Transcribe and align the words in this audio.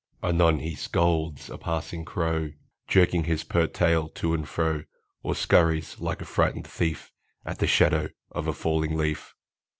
Anon 0.23 0.57
he 0.57 0.73
scolds 0.73 1.47
a 1.47 1.59
passing 1.59 2.05
crow, 2.05 2.53
Jerking 2.87 3.25
his 3.25 3.43
pert 3.43 3.71
tail 3.71 4.09
to 4.09 4.33
and 4.33 4.49
fro, 4.49 4.85
Or 5.21 5.35
scurries 5.35 5.99
like 5.99 6.21
a 6.21 6.25
frightened 6.25 6.65
thief 6.65 7.11
At 7.45 7.69
shadow 7.69 8.09
of 8.31 8.47
a 8.47 8.53
falling 8.53 8.97
leaf. 8.97 9.35